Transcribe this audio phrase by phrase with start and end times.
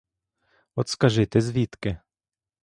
[0.75, 1.97] От скажи, ти звідки?